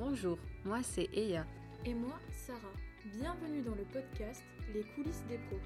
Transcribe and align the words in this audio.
Bonjour, 0.00 0.38
moi 0.64 0.78
c'est 0.82 1.10
Eya. 1.12 1.44
Et 1.84 1.92
moi, 1.92 2.18
Sarah. 2.32 2.58
Bienvenue 3.04 3.60
dans 3.60 3.74
le 3.74 3.84
podcast 3.84 4.42
Les 4.72 4.82
coulisses 4.94 5.22
des 5.28 5.36
pros. 5.36 5.58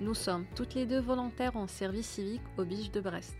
Nous 0.00 0.14
sommes 0.14 0.46
toutes 0.56 0.74
les 0.74 0.84
deux 0.84 0.98
volontaires 0.98 1.56
en 1.56 1.68
service 1.68 2.08
civique 2.08 2.42
au 2.58 2.64
Bige 2.64 2.90
de 2.90 3.00
Brest. 3.00 3.36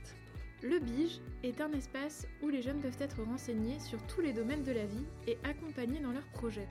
Le 0.63 0.79
BIGE 0.79 1.21
est 1.43 1.61
un 1.61 1.73
espace 1.73 2.29
où 2.41 2.51
les 2.51 2.63
jeunes 2.63 2.81
peuvent 2.81 3.01
être 3.01 3.21
renseignés 3.25 3.81
sur 3.81 3.99
tous 4.07 4.21
les 4.21 4.33
domaines 4.33 4.63
de 4.63 4.71
la 4.71 4.87
vie 4.87 5.07
et 5.27 5.39
accompagnés 5.43 5.99
dans 5.99 6.13
leurs 6.13 6.31
projets. 6.35 6.69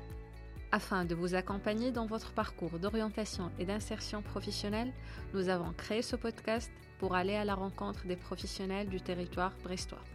Afin 0.71 1.04
de 1.04 1.13
vous 1.13 1.36
accompagner 1.36 1.91
dans 1.91 2.05
votre 2.05 2.31
parcours 2.31 2.79
d'orientation 2.79 3.52
et 3.59 3.65
d'insertion 3.65 4.21
professionnelle, 4.21 4.93
nous 5.33 5.49
avons 5.49 5.73
créé 5.73 6.02
ce 6.02 6.15
podcast 6.15 6.71
pour 6.99 7.15
aller 7.15 7.36
à 7.36 7.43
la 7.43 7.55
rencontre 7.55 8.07
des 8.07 8.15
professionnels 8.15 8.88
du 8.88 9.02
territoire 9.02 9.52
brestois. 9.61 10.05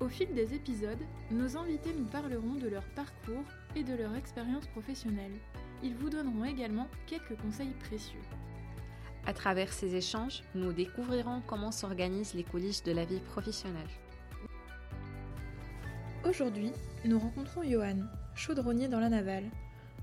Au 0.00 0.08
fil 0.08 0.32
des 0.32 0.54
épisodes, 0.54 0.98
nos 1.30 1.58
invités 1.58 1.92
nous 1.92 2.06
parleront 2.06 2.54
de 2.54 2.68
leur 2.68 2.84
parcours 2.94 3.44
et 3.76 3.82
de 3.82 3.94
leur 3.94 4.14
expérience 4.14 4.66
professionnelle. 4.68 5.34
Ils 5.82 5.94
vous 5.94 6.08
donneront 6.08 6.44
également 6.44 6.88
quelques 7.06 7.36
conseils 7.36 7.74
précieux. 7.80 8.22
À 9.26 9.34
travers 9.34 9.70
ces 9.70 9.94
échanges, 9.94 10.42
nous 10.54 10.72
découvrirons 10.72 11.42
comment 11.46 11.70
s'organisent 11.70 12.32
les 12.32 12.44
coulisses 12.44 12.82
de 12.82 12.92
la 12.92 13.04
vie 13.04 13.20
professionnelle. 13.20 13.90
Aujourd'hui, 16.26 16.72
nous 17.04 17.18
rencontrons 17.18 17.62
Johan, 17.62 17.98
chaudronnier 18.34 18.88
dans 18.88 19.00
la 19.00 19.10
navale. 19.10 19.50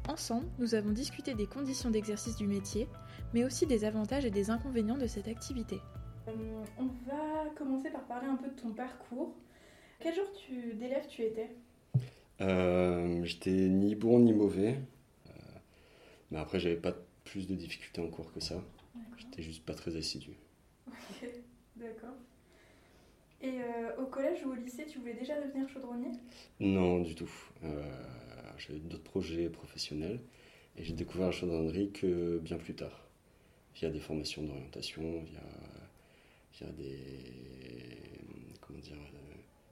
Ensemble, 0.08 0.48
nous 0.60 0.76
avons 0.76 0.92
discuté 0.92 1.34
des 1.34 1.48
conditions 1.48 1.90
d'exercice 1.90 2.36
du 2.36 2.46
métier, 2.46 2.88
mais 3.34 3.44
aussi 3.44 3.66
des 3.66 3.84
avantages 3.84 4.26
et 4.26 4.32
des 4.32 4.52
inconvénients 4.52 4.98
de 4.98 5.08
cette 5.08 5.28
activité. 5.28 5.82
Euh, 6.28 6.64
on 6.78 6.86
va 7.10 7.50
commencer 7.58 7.90
par 7.90 8.04
parler 8.04 8.28
un 8.28 8.36
peu 8.36 8.48
de 8.48 8.62
ton 8.62 8.72
parcours. 8.74 9.34
Quel 10.00 10.16
genre 10.16 10.32
d'élève 10.76 11.08
tu 11.08 11.22
étais? 11.24 11.50
Euh, 12.42 13.24
J'étais 13.24 13.52
ni 13.52 13.96
bon 13.96 14.20
ni 14.20 14.34
mauvais. 14.34 14.76
Euh, 15.28 15.32
mais 16.32 16.40
après, 16.40 16.60
j'avais 16.60 16.76
pas 16.76 16.96
plus 17.24 17.48
de 17.48 17.56
difficultés 17.56 18.02
en 18.02 18.08
cours 18.08 18.32
que 18.34 18.40
ça. 18.40 18.62
J'étais 19.18 19.42
juste 19.42 19.66
pas 19.66 19.74
très 19.74 19.96
assidu. 19.96 20.32
Ok, 20.88 21.30
d'accord. 21.76 22.16
Et 23.42 23.62
euh, 23.62 23.96
au 24.02 24.06
collège 24.08 24.44
ou 24.46 24.52
au 24.52 24.56
lycée, 24.56 24.86
tu 24.86 25.00
voulais 25.00 25.14
déjà 25.14 25.40
devenir 25.40 25.70
chaudronnier? 25.70 26.10
Non, 26.60 27.00
du 27.02 27.16
tout. 27.16 27.30
J'avais 28.58 28.80
d'autres 28.80 29.04
projets 29.04 29.50
professionnels 29.50 30.20
et 30.78 30.84
j'ai 30.84 30.94
découvert 30.94 31.28
la 31.28 31.32
chaudronnerie 31.32 31.92
que 31.92 32.40
bien 32.40 32.58
plus 32.58 32.74
tard, 32.76 33.08
via 33.76 33.90
des 33.90 34.00
formations 34.00 34.44
d'orientation, 34.44 35.22
via, 35.24 35.42
via 36.54 36.68
des, 36.74 36.96
comment 38.62 38.80
dire, 38.80 38.96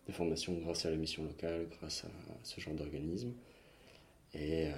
des 0.05 0.13
formations 0.13 0.53
grâce 0.53 0.85
à 0.85 0.89
la 0.91 0.97
mission 0.97 1.23
locale, 1.23 1.67
grâce 1.79 2.05
à 2.05 2.09
ce 2.43 2.59
genre 2.59 2.73
d'organisme. 2.73 3.33
Et 4.33 4.67
euh, 4.67 4.71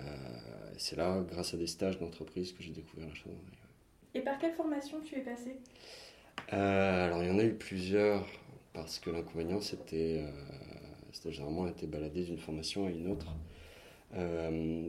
c'est 0.77 0.95
là, 0.95 1.23
grâce 1.29 1.53
à 1.53 1.57
des 1.57 1.67
stages 1.67 1.97
d'entreprise, 1.99 2.53
que 2.53 2.61
j'ai 2.61 2.71
découvert 2.71 3.07
la 3.07 3.15
chaudronnerie. 3.15 3.43
Et 4.13 4.21
par 4.21 4.37
quelle 4.37 4.53
formation 4.53 5.01
tu 5.01 5.15
es 5.15 5.21
passé? 5.21 5.57
Euh, 6.53 7.05
Alors, 7.05 7.23
il 7.23 7.29
y 7.29 7.31
en 7.31 7.39
a 7.39 7.43
eu 7.43 7.53
plusieurs, 7.55 8.25
parce 8.73 8.99
que 8.99 9.09
l'inconvénient, 9.09 9.59
c'était, 9.59 10.21
euh, 10.21 10.31
c'était 11.11 11.31
généralement 11.31 11.67
été 11.67 11.87
baladé 11.87 12.23
d'une 12.23 12.37
formation 12.37 12.85
à 12.85 12.91
une 12.91 13.09
autre. 13.11 13.35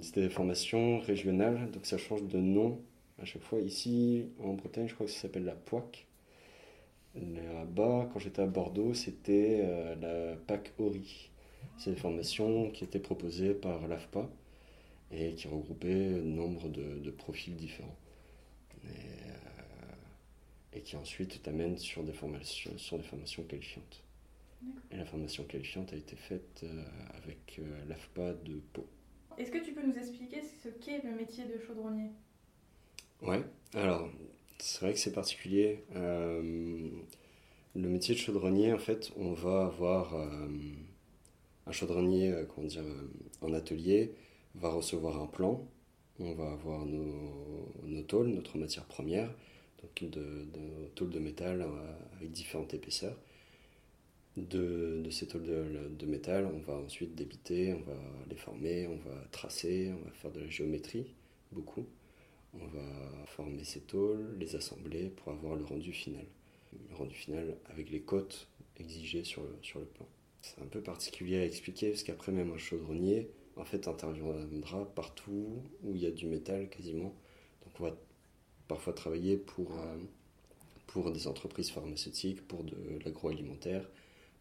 c'était 0.03 0.23
des 0.23 0.31
formations 0.31 0.99
régionales, 1.01 1.71
donc 1.71 1.87
ça 1.87 1.99
change 1.99 2.23
de 2.25 2.39
nom 2.39 2.81
à 3.21 3.25
chaque 3.25 3.43
fois. 3.43 3.61
Ici, 3.61 4.27
en 4.43 4.53
Bretagne, 4.53 4.87
je 4.87 4.95
crois 4.95 5.07
que 5.07 5.13
ça 5.13 5.23
s'appelle 5.23 5.45
la 5.45 5.55
POAC. 5.57 6.07
Là-bas, 7.15 8.09
quand 8.13 8.19
j'étais 8.19 8.43
à 8.43 8.47
Bordeaux, 8.47 8.95
c'était 8.95 9.61
euh, 9.63 9.95
la 9.97 10.37
PAC 10.37 10.73
ORI. 10.79 11.31
C'est 11.79 11.91
des 11.91 11.97
formations 11.97 12.71
qui 12.71 12.85
étaient 12.85 12.99
proposées 12.99 13.55
par 13.55 13.87
l'AFPA 13.89 14.29
et 15.11 15.35
qui 15.35 15.49
regroupaient 15.49 16.11
nombre 16.23 16.69
de, 16.69 17.11
profils 17.11 17.57
différents. 17.57 17.97
Et, 18.85 18.89
euh, 20.77 20.81
qui 20.85 20.97
ensuite 20.97 21.43
t'amènent 21.43 21.79
sur 21.79 22.05
des 22.05 22.13
formations, 22.13 22.77
sur 22.77 22.99
des 22.99 23.05
formations 23.05 23.43
qualifiantes. 23.43 24.05
Et 24.91 24.97
la 24.97 25.05
formation 25.05 25.45
qualifiante 25.45 25.93
a 25.93 25.97
été 25.97 26.17
faite 26.17 26.61
euh, 26.63 26.85
avec 27.17 27.61
l'AFPA 27.89 28.35
de 28.35 28.61
Pau. 28.73 28.87
Est-ce 29.37 29.51
que 29.51 29.59
tu 29.59 29.73
peux 29.73 29.85
nous 29.85 29.97
expliquer 29.97 30.43
ce 30.43 30.69
qu'est 30.69 31.03
le 31.05 31.13
métier 31.13 31.45
de 31.45 31.59
chaudronnier? 31.59 32.11
Ouais, 33.23 33.43
alors 33.75 34.09
c'est 34.59 34.81
vrai 34.81 34.93
que 34.93 34.99
c'est 34.99 35.13
particulier. 35.13 35.85
Euh, 35.97 36.89
le 37.75 37.89
métier 37.89 38.15
de 38.15 38.21
chaudronnier, 38.21 38.73
en 38.73 38.79
fait, 38.79 39.13
on 39.17 39.33
va 39.33 39.67
avoir 39.67 40.15
euh, 40.15 40.49
un 41.67 41.73
chaudronnier, 41.73 42.33
euh, 42.33 42.45
comment 42.45 42.67
dire, 42.67 42.83
en 43.41 43.53
atelier, 43.53 44.13
va 44.55 44.71
recevoir 44.71 45.21
un 45.21 45.27
plan. 45.27 45.67
On 46.21 46.35
va 46.35 46.51
avoir 46.53 46.85
nos, 46.87 47.73
nos 47.85 48.03
tôles, 48.03 48.29
notre 48.29 48.59
matière 48.59 48.85
première, 48.85 49.33
donc 49.83 50.11
de, 50.11 50.21
de 50.53 50.89
tôles 50.97 51.11
de 51.11 51.21
métal 51.21 51.65
avec 52.17 52.33
différentes 52.33 52.75
épaisseurs. 52.75 53.17
De, 54.37 55.05
ces 55.11 55.27
tôles 55.27 55.43
de, 55.43 56.07
métal, 56.07 56.47
on 56.47 56.59
va 56.61 56.79
ensuite 56.79 57.15
débiter, 57.15 57.75
on 57.75 57.81
va 57.81 57.99
les 58.31 58.37
former, 58.37 58.87
on 58.87 58.97
va 58.97 59.17
tracer, 59.33 59.93
on 59.93 60.05
va 60.05 60.11
faire 60.13 60.31
de 60.31 60.41
la 60.41 60.49
géométrie, 60.49 61.07
beaucoup. 61.53 61.87
On 62.55 62.67
va 62.67 63.27
former 63.27 63.65
ces 63.65 63.81
tôles, 63.81 64.37
les 64.39 64.57
assembler 64.57 65.11
pour 65.11 65.33
avoir 65.33 65.55
le 65.57 65.65
rendu 65.65 65.93
final. 65.93 66.27
Le 66.91 66.97
rendu 66.97 67.15
final 67.15 67.57
avec 67.67 67.91
les 67.91 68.01
cotes 68.01 68.49
exigées 68.79 69.25
sur 69.25 69.43
le, 69.43 69.57
sur 69.63 69.81
le 69.81 69.87
plan. 69.87 70.07
C'est 70.43 70.61
un 70.63 70.67
peu 70.67 70.81
particulier 70.81 71.39
à 71.39 71.45
expliquer 71.45 71.91
parce 71.91 72.03
qu'après 72.03 72.33
même 72.33 72.53
un 72.53 72.59
chaudronnier, 72.59 73.31
en 73.57 73.65
fait, 73.65 73.89
interviendra 73.89 74.85
partout 74.95 75.63
où 75.83 75.95
il 75.95 76.03
y 76.03 76.07
a 76.07 76.11
du 76.11 76.27
métal 76.27 76.69
quasiment. 76.69 77.15
Donc 77.65 77.81
on 77.81 77.85
va 77.85 77.97
parfois 78.69 78.93
travailler 78.93 79.37
pour, 79.37 79.79
euh, 79.79 79.97
pour 80.87 81.11
des 81.11 81.27
entreprises 81.27 81.71
pharmaceutiques, 81.71 82.47
pour 82.47 82.65
de 82.65 82.77
l'agroalimentaire, 83.05 83.89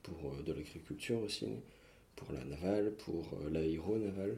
pour 0.04 0.34
euh, 0.34 0.44
de 0.44 0.54
l'agriculture 0.54 1.22
aussi, 1.22 1.48
pour 2.16 2.32
la 2.32 2.44
navale, 2.46 2.94
pour 2.94 3.34
euh, 3.34 3.50
l'aéronavale, 3.50 4.38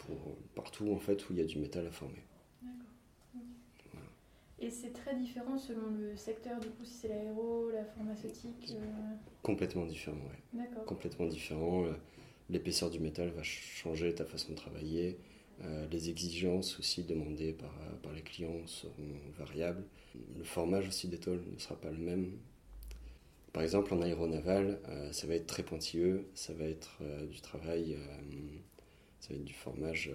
pour 0.00 0.36
partout 0.54 0.92
en 0.92 0.98
fait 0.98 1.28
où 1.28 1.32
il 1.32 1.38
y 1.38 1.42
a 1.42 1.46
du 1.46 1.58
métal 1.58 1.86
à 1.86 1.90
former. 1.90 2.22
Et 4.62 4.70
c'est 4.70 4.92
très 4.92 5.16
différent 5.16 5.58
selon 5.58 5.90
le 5.90 6.16
secteur, 6.16 6.60
du 6.60 6.68
coup, 6.68 6.84
si 6.84 6.94
c'est 6.94 7.08
l'aéro, 7.08 7.68
la 7.70 7.84
pharmaceutique 7.84 8.76
euh, 8.76 9.14
Complètement 9.42 9.84
différent, 9.86 10.20
oui. 10.30 10.60
D'accord. 10.60 10.84
Complètement 10.84 11.26
différent. 11.26 11.84
Euh, 11.86 11.92
l'épaisseur 12.48 12.88
du 12.88 13.00
métal 13.00 13.30
va 13.30 13.42
changer 13.42 14.14
ta 14.14 14.24
façon 14.24 14.52
de 14.52 14.56
travailler. 14.56 15.18
Euh, 15.64 15.88
les 15.90 16.10
exigences 16.10 16.78
aussi 16.78 17.02
demandées 17.02 17.52
par, 17.52 17.74
par 18.04 18.12
les 18.12 18.22
clients 18.22 18.64
seront 18.66 18.92
variables. 19.36 19.82
Le 20.38 20.44
formage 20.44 20.86
aussi 20.86 21.08
des 21.08 21.18
tôles 21.18 21.42
ne 21.52 21.58
sera 21.58 21.74
pas 21.74 21.90
le 21.90 21.98
même. 21.98 22.30
Par 23.52 23.64
exemple, 23.64 23.92
en 23.92 24.00
aéronaval, 24.00 24.78
ça 25.10 25.26
va 25.26 25.34
être 25.34 25.46
très 25.46 25.62
pointilleux, 25.62 26.26
ça 26.34 26.54
va 26.54 26.64
être 26.64 27.00
du 27.30 27.40
travail, 27.42 27.98
ça 29.20 29.28
va 29.30 29.34
être 29.34 29.44
du 29.44 29.52
formage. 29.52 30.10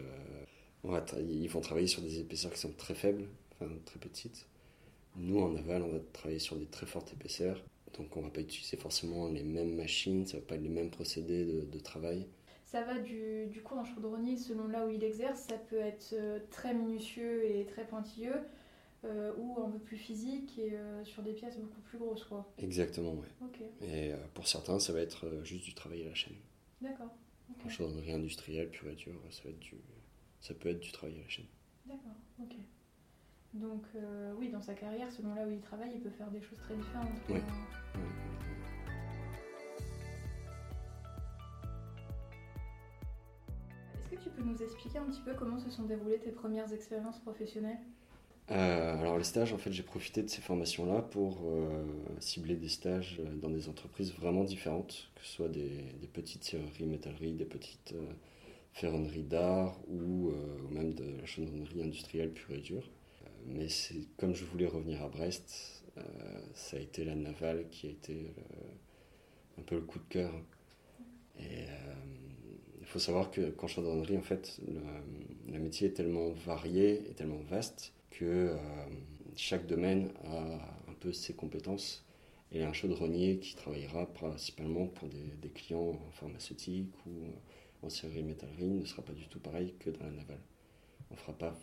ils 0.84 1.48
vont 1.48 1.62
travailler 1.62 1.86
sur 1.86 2.02
des 2.02 2.20
épaisseurs 2.20 2.52
qui 2.52 2.60
sont 2.60 2.74
très 2.74 2.96
faibles, 2.96 3.28
très 3.86 4.00
petite. 4.00 4.48
Nous, 5.16 5.40
en 5.40 5.56
aval, 5.56 5.82
on 5.82 5.92
va 5.92 6.00
travailler 6.14 6.40
sur 6.40 6.56
des 6.58 6.68
très 6.68 6.86
fortes 6.86 7.12
épaisseurs. 7.14 7.64
Donc, 7.98 8.16
on 8.16 8.20
ne 8.20 8.26
va 8.26 8.32
pas 8.32 8.42
utiliser 8.42 8.78
forcément 8.78 9.28
les 9.28 9.44
mêmes 9.44 9.76
machines, 9.76 10.26
ça 10.28 10.38
va 10.38 10.44
pas 10.44 10.56
être 10.56 10.62
les 10.62 10.70
mêmes 10.70 10.92
procédés 10.92 11.46
de, 11.46 11.80
travail. 11.80 12.28
Ça 12.66 12.84
va 12.84 13.00
du, 13.00 13.48
du, 13.48 13.62
coup, 13.64 13.76
un 13.76 13.86
chaudronnier, 13.86 14.38
selon 14.38 14.68
là 14.68 14.86
où 14.86 14.90
il 14.90 15.04
exerce, 15.04 15.42
ça 15.50 15.58
peut 15.58 15.80
être 15.80 16.14
euh, 16.14 16.40
très 16.52 16.74
minutieux 16.74 17.50
et 17.50 17.66
très 17.66 17.88
pointilleux, 17.88 18.42
euh, 19.06 19.34
ou 19.38 19.60
un 19.64 19.72
peu 19.72 19.80
plus 19.80 19.98
physique 19.98 20.60
et 20.60 20.74
euh, 20.74 21.04
sur 21.06 21.24
des 21.24 21.34
pièces 21.34 21.58
beaucoup 21.58 21.82
plus 21.82 21.98
grosses, 21.98 22.26
quoi. 22.26 22.52
Exactement, 22.60 23.16
oui. 23.16 23.66
Et 23.82 24.12
pour 24.36 24.48
certains, 24.48 24.80
ça 24.80 24.94
va 24.94 25.00
être 25.00 25.44
juste 25.44 25.64
du 25.64 25.74
travail 25.74 26.04
à 26.04 26.10
la 26.10 26.16
chaîne. 26.16 26.36
D'accord. 26.82 27.16
En 27.66 27.70
chaudronnerie 27.70 28.12
industrielle, 28.12 28.70
pure 28.70 28.90
et 28.90 28.96
dure, 28.96 29.20
ça, 29.32 29.44
va 29.46 29.50
être 29.50 29.60
du, 29.60 29.76
ça 30.42 30.54
peut 30.54 30.70
être 30.70 30.80
du 30.80 30.92
travail 30.92 31.18
à 31.18 31.22
la 31.22 31.30
chaîne. 31.30 31.46
D'accord, 31.86 32.18
ok. 32.40 32.56
Donc 33.54 33.84
euh, 33.96 34.34
oui, 34.38 34.50
dans 34.50 34.62
sa 34.62 34.74
carrière, 34.74 35.12
selon 35.12 35.34
là 35.34 35.46
où 35.48 35.52
il 35.52 35.62
travaille, 35.62 35.92
il 35.96 36.02
peut 36.02 36.10
faire 36.10 36.30
des 36.30 36.42
choses 36.42 36.60
très 36.60 36.76
différentes. 36.76 37.08
Oui. 37.30 37.38
Est-ce 43.96 44.10
que 44.10 44.16
tu 44.16 44.30
peux 44.30 44.44
nous 44.44 44.62
expliquer 44.62 45.00
un 45.00 45.06
petit 45.06 45.22
peu 45.22 45.34
comment 45.34 45.60
se 45.60 45.70
sont 45.70 45.84
déroulées 45.84 46.20
tes 46.20 46.32
premières 46.32 46.72
expériences 46.74 47.20
professionnelles? 47.20 47.80
Euh, 48.50 48.98
alors 49.02 49.18
les 49.18 49.26
stages, 49.26 49.52
en 49.52 49.58
fait, 49.58 49.74
j'ai 49.74 49.84
profité 49.84 50.24
de 50.24 50.30
ces 50.30 50.42
formations-là 50.42 51.02
pour 51.02 51.42
euh, 51.46 51.84
cibler 52.20 52.56
des 52.56 52.70
stages 52.70 53.20
dans 53.42 53.50
des 53.50 53.68
entreprises 53.68 54.14
vraiment 54.14 54.46
différentes, 54.46 55.10
que 55.16 55.26
ce 55.26 55.34
soit 55.34 55.50
des, 55.50 55.84
petites 56.14 56.46
serreries, 56.46 56.86
métalleries, 56.86 57.34
des 57.34 57.46
petites 57.46 57.94
ferronneries 58.72 59.24
d'art 59.24 59.78
ou, 59.90 60.30
ou, 60.30 60.70
même 60.70 60.94
de 60.94 61.18
la 61.20 61.26
chaudronnerie 61.26 61.84
industrielle 61.84 62.32
pure 62.32 62.56
et 62.56 62.62
dure 62.62 62.90
mais 63.48 63.68
comme 64.18 64.36
je 64.36 64.46
voulais 64.46 64.68
revenir 64.68 65.02
à 65.04 65.08
Brest, 65.08 65.84
euh, 65.98 66.02
ça 66.54 66.78
a 66.78 66.80
été 66.80 67.04
la 67.04 67.16
navale 67.16 67.68
qui 67.70 67.88
a 67.88 67.90
été 67.90 68.34
un 69.58 69.62
peu 69.62 69.76
le 69.76 69.82
coup 69.82 70.00
de 70.00 70.06
cœur. 70.10 70.34
Euh, 71.40 71.94
Il 72.80 72.86
faut 72.86 73.00
savoir 73.00 73.32
que 73.32 73.50
qu'en 73.50 73.68
chaudronnerie, 73.68 74.18
en 74.18 74.22
fait, 74.22 74.60
le, 75.48 75.60
métier 75.60 75.88
est 75.88 75.94
tellement 75.94 76.30
varié 76.32 77.10
et 77.10 77.14
tellement 77.14 77.42
vaste 77.50 77.94
que 78.12 78.26
euh, 78.26 78.58
chaque 79.36 79.68
domaine 79.68 80.12
a 80.26 80.42
un 80.90 80.94
peu 81.00 81.12
ses 81.12 81.34
compétences. 81.34 82.06
Et 82.54 82.64
un 82.64 82.72
chaudronnier 82.72 83.40
qui 83.40 83.56
travaillera 83.56 84.06
principalement 84.06 84.88
pour 84.88 85.10
des, 85.10 85.50
clients 85.50 86.00
pharmaceutiques 86.14 86.94
ou 87.06 87.12
en 87.86 87.90
serrurerie 87.90 88.24
métallerie 88.24 88.70
ne 88.70 88.86
sera 88.86 89.02
pas 89.02 89.14
du 89.14 89.28
tout 89.28 89.40
pareil 89.40 89.74
que 89.80 89.90
dans 89.90 90.06
la 90.06 90.12
navale. 90.12 90.40
On 91.12 91.16
fera 91.16 91.34
pas, 91.34 91.60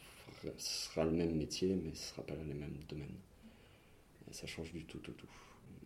ce 0.56 0.88
sera 0.88 1.05
le 1.05 1.11
même 1.11 1.35
métier, 1.35 1.75
mais 1.75 1.94
ce 1.94 2.00
ne 2.00 2.09
sera 2.09 2.23
pas 2.23 2.35
les 2.35 2.55
mêmes 2.55 2.79
domaines. 2.88 3.17
Et 4.31 4.32
ça 4.32 4.47
change 4.47 4.73
du 4.73 4.85
tout 4.85 4.99
tout, 4.99 5.12
tout. 5.12 5.29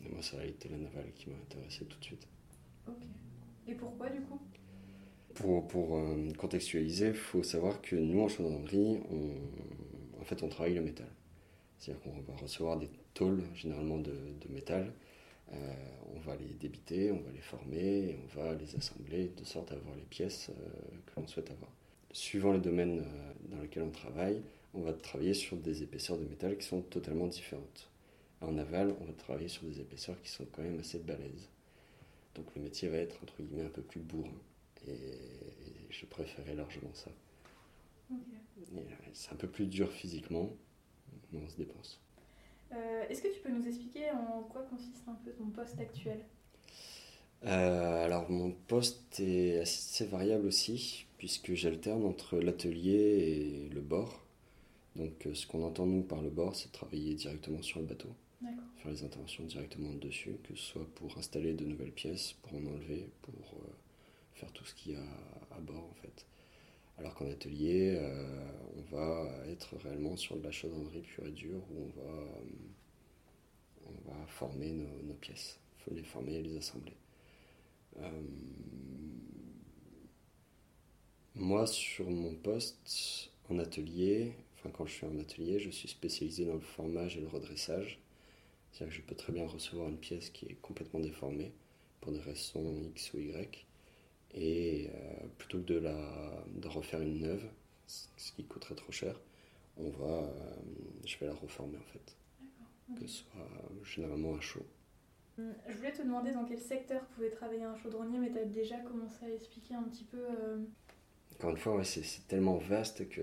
Et 0.04 0.08
moi, 0.08 0.22
ça 0.22 0.40
a 0.40 0.44
été 0.44 0.68
la 0.68 0.76
navale 0.76 1.12
qui 1.14 1.28
m'a 1.30 1.36
intéressé 1.36 1.84
tout 1.84 1.98
de 1.98 2.04
suite. 2.04 2.26
Ok. 2.86 3.02
Et 3.66 3.74
pourquoi 3.74 4.08
du 4.10 4.20
coup? 4.22 4.40
Pour, 5.34 5.66
pour 5.68 5.96
euh, 5.96 6.32
contextualiser, 6.36 7.08
il 7.08 7.14
faut 7.14 7.42
savoir 7.42 7.80
que 7.82 7.96
nous, 7.96 8.20
en 8.20 8.28
chaudronnerie, 8.28 9.00
on, 9.10 10.20
en 10.20 10.24
fait, 10.24 10.42
on 10.42 10.48
travaille 10.48 10.74
le 10.74 10.82
métal. 10.82 11.08
C'est-à-dire 11.78 12.02
qu'on 12.02 12.20
va 12.20 12.36
recevoir 12.36 12.78
des 12.78 12.90
tôles, 13.14 13.42
généralement 13.54 13.98
de, 13.98 14.10
de 14.12 14.52
métal. 14.52 14.92
Euh, 15.52 15.74
on 16.14 16.20
va 16.20 16.36
les 16.36 16.54
débiter, 16.54 17.10
on 17.12 17.20
va 17.20 17.30
les 17.32 17.40
former, 17.40 18.16
on 18.22 18.40
va 18.40 18.54
les 18.54 18.74
assembler 18.76 19.28
de 19.36 19.44
sorte 19.44 19.72
à 19.72 19.76
avoir 19.76 19.94
les 19.96 20.02
pièces 20.02 20.50
euh, 20.50 20.54
que 21.06 21.20
l'on 21.20 21.26
souhaite 21.26 21.50
avoir. 21.50 21.70
Suivant 22.12 22.52
les 22.52 22.60
domaines 22.60 23.04
dans 23.50 23.60
lesquels 23.60 23.82
on 23.82 23.90
travaille, 23.90 24.42
on 24.74 24.80
va 24.80 24.92
travailler 24.92 25.34
sur 25.34 25.56
des 25.56 25.82
épaisseurs 25.82 26.18
de 26.18 26.24
métal 26.24 26.56
qui 26.56 26.66
sont 26.66 26.82
totalement 26.82 27.26
différentes. 27.26 27.90
En 28.40 28.56
aval, 28.56 28.94
on 29.00 29.04
va 29.04 29.12
travailler 29.12 29.48
sur 29.48 29.64
des 29.64 29.80
épaisseurs 29.80 30.20
qui 30.22 30.30
sont 30.30 30.46
quand 30.52 30.62
même 30.62 30.78
assez 30.78 30.98
balèzes. 30.98 31.48
Donc 32.34 32.46
le 32.54 32.62
métier 32.62 32.88
va 32.88 32.98
être 32.98 33.16
entre 33.22 33.42
guillemets 33.42 33.66
un 33.66 33.70
peu 33.70 33.82
plus 33.82 34.00
bourrin. 34.00 34.30
Et, 34.86 34.94
je 35.90 36.04
préférais 36.06 36.54
largement 36.54 36.92
ça. 36.92 37.10
Euh, 38.12 38.14
c'est 39.14 39.32
un 39.32 39.36
peu 39.36 39.48
plus 39.48 39.66
dur 39.66 39.90
physiquement, 39.90 40.50
mais 41.32 41.40
on 41.44 41.48
se 41.48 41.56
dépense. 41.56 41.98
Euh, 42.72 43.04
est-ce 43.08 43.22
que 43.22 43.28
tu 43.28 43.40
peux 43.40 43.50
nous 43.50 43.66
expliquer 43.66 44.10
en 44.10 44.42
quoi 44.42 44.62
consiste 44.62 45.02
un 45.08 45.14
peu 45.24 45.32
ton 45.32 45.46
poste 45.46 45.80
actuel? 45.80 46.20
Euh, 47.44 48.04
Alors 48.04 48.30
mon 48.30 48.52
poste 48.52 49.18
est 49.18 49.60
assez 49.60 50.06
variable 50.06 50.46
aussi, 50.46 51.06
puisque 51.18 51.54
j'alterne 51.54 52.04
entre 52.04 52.38
l'atelier 52.38 53.66
et 53.66 53.68
le 53.68 53.80
bord. 53.80 54.24
Donc 54.96 55.28
ce 55.32 55.46
qu'on 55.46 55.64
entend 55.64 55.86
nous 55.86 56.02
par 56.02 56.22
le 56.22 56.30
bord, 56.30 56.56
c'est 56.56 56.72
travailler 56.72 57.14
directement 57.14 57.62
sur 57.62 57.80
le 57.80 57.86
bateau 57.86 58.14
faire 58.76 58.90
les 58.90 59.02
interventions 59.02 59.44
directement 59.44 59.92
dessus, 59.94 60.36
que 60.44 60.54
ce 60.54 60.62
soit 60.62 60.94
pour 60.94 61.16
installer 61.18 61.54
de 61.54 61.64
nouvelles 61.64 61.92
pièces, 61.92 62.34
pour 62.42 62.54
en 62.54 62.64
enlever, 62.66 63.08
pour 63.22 63.34
euh, 63.34 63.70
faire 64.34 64.52
tout 64.52 64.64
ce 64.64 64.74
qu'il 64.74 64.92
y 64.92 64.96
a 64.96 65.02
à 65.50 65.60
bord 65.60 65.84
en 65.84 65.94
fait. 65.94 66.26
Alors 66.98 67.14
qu'en 67.14 67.30
atelier, 67.30 67.96
euh, 67.96 68.50
on 68.76 68.96
va 68.96 69.30
être 69.48 69.76
réellement 69.76 70.16
sur 70.16 70.36
de 70.36 70.42
la 70.42 70.50
chaudronnerie 70.50 71.02
pure 71.02 71.26
et 71.26 71.32
dure 71.32 71.62
où 71.70 71.84
on 71.84 72.00
va, 72.00 72.12
euh, 72.12 72.42
on 73.86 74.10
va 74.10 74.26
former 74.26 74.72
nos, 74.72 75.14
pièces. 75.14 75.58
Il 75.78 75.82
faut 75.82 75.94
les 75.94 76.02
former 76.02 76.34
et 76.34 76.42
les 76.42 76.56
assembler. 76.56 76.94
Moi, 81.38 81.66
sur 81.66 82.10
mon 82.10 82.34
poste 82.34 83.30
en 83.48 83.58
atelier, 83.58 84.32
enfin 84.56 84.70
quand 84.70 84.86
je 84.86 84.92
suis 84.92 85.06
en 85.06 85.18
atelier, 85.18 85.58
je 85.58 85.70
suis 85.70 85.88
spécialisé 85.88 86.44
dans 86.44 86.54
le 86.54 86.60
formage 86.60 87.16
et 87.16 87.20
le 87.20 87.28
redressage. 87.28 88.00
C'est-à-dire 88.72 88.94
que 88.94 89.02
je 89.02 89.06
peux 89.06 89.14
très 89.14 89.32
bien 89.32 89.46
recevoir 89.46 89.88
une 89.88 89.98
pièce 89.98 90.30
qui 90.30 90.46
est 90.46 90.60
complètement 90.60 91.00
déformée 91.00 91.52
pour 92.00 92.12
des 92.12 92.20
raisons 92.20 92.82
X 92.90 93.14
ou 93.14 93.18
Y. 93.18 93.66
Et 94.34 94.90
euh, 94.92 95.26
plutôt 95.38 95.58
que 95.58 95.64
de, 95.64 95.78
la, 95.78 96.44
de 96.54 96.68
refaire 96.68 97.00
une 97.00 97.20
neuve, 97.20 97.48
ce 97.86 98.32
qui 98.32 98.44
coûterait 98.44 98.74
trop 98.74 98.92
cher, 98.92 99.18
on 99.78 99.90
va, 99.90 100.24
euh, 100.24 100.30
je 101.06 101.16
vais 101.18 101.26
la 101.26 101.34
reformer 101.34 101.78
en 101.78 101.92
fait. 101.92 102.16
Que 102.98 103.06
ce 103.06 103.22
soit 103.22 103.84
généralement 103.84 104.34
à 104.34 104.40
chaud. 104.40 104.66
Hum, 105.38 105.54
je 105.68 105.76
voulais 105.76 105.92
te 105.92 106.02
demander 106.02 106.32
dans 106.32 106.44
quel 106.44 106.58
secteur 106.58 107.04
pouvait 107.06 107.30
travailler 107.30 107.62
un 107.62 107.76
chaudronnier, 107.76 108.18
mais 108.18 108.30
tu 108.30 108.38
as 108.38 108.44
déjà 108.44 108.78
commencé 108.78 109.24
à 109.24 109.30
expliquer 109.30 109.74
un 109.74 109.84
petit 109.84 110.04
peu. 110.04 110.18
Euh, 110.18 110.58
Encore 111.38 111.50
une 111.50 111.56
fois, 111.56 111.84
c'est 111.84 112.26
tellement 112.26 112.56
vaste 112.56 113.08
que, 113.08 113.22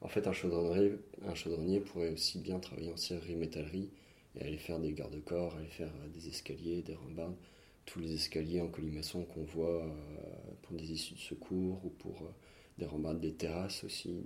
en 0.00 0.08
fait, 0.08 0.26
un 0.26 0.32
chaudronnier, 0.32 1.78
pourrait 1.78 2.10
aussi 2.10 2.40
bien 2.40 2.58
travailler 2.58 2.92
en 2.92 2.96
serrurerie 2.96 3.36
métallerie 3.36 3.88
et 4.34 4.42
aller 4.44 4.58
faire 4.58 4.80
des 4.80 4.92
garde-corps, 4.92 5.54
aller 5.56 5.68
faire 5.68 5.92
euh, 6.02 6.08
des 6.08 6.26
escaliers, 6.26 6.82
des 6.82 6.96
rambardes, 6.96 7.36
tous 7.86 8.00
les 8.00 8.14
escaliers 8.14 8.60
en 8.60 8.66
colimaçon 8.66 9.24
qu'on 9.24 9.44
voit 9.44 9.84
euh, 9.84 9.90
pour 10.62 10.76
des 10.76 10.90
issues 10.90 11.14
de 11.14 11.20
secours 11.20 11.84
ou 11.84 11.90
pour 11.90 12.22
euh, 12.22 12.34
des 12.78 12.86
rambardes 12.86 13.20
des 13.20 13.34
terrasses 13.34 13.84
aussi. 13.84 14.24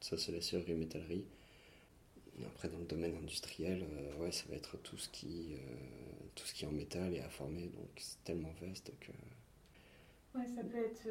Ça, 0.00 0.18
c'est 0.18 0.32
la 0.32 0.42
serrurerie 0.42 0.74
métallerie. 0.74 1.24
après, 2.44 2.68
dans 2.68 2.78
le 2.78 2.84
domaine 2.84 3.16
industriel, 3.16 3.86
ouais, 4.18 4.32
ça 4.32 4.44
va 4.50 4.56
être 4.56 4.76
tout 4.82 4.98
ce, 4.98 5.08
qui, 5.08 5.54
tout 6.34 6.44
ce 6.46 6.52
qui 6.52 6.64
est 6.64 6.68
en 6.68 6.72
métal 6.72 7.14
et 7.14 7.20
à 7.20 7.30
former, 7.30 7.62
donc 7.62 7.88
c'est 7.96 8.22
tellement 8.24 8.52
vaste 8.60 8.92
que. 9.00 9.12
Ouais, 10.34 10.46
ça 10.46 10.62
peut 10.64 10.78
être. 10.78 11.06